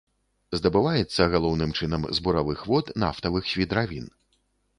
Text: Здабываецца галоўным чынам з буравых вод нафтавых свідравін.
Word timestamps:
Здабываецца 0.59 1.27
галоўным 1.33 1.75
чынам 1.81 2.07
з 2.19 2.25
буравых 2.29 2.65
вод 2.73 2.91
нафтавых 3.05 3.43
свідравін. 3.53 4.11